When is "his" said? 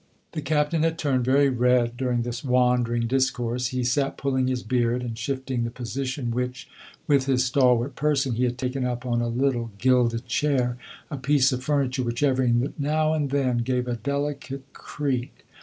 4.47-4.63, 7.27-7.45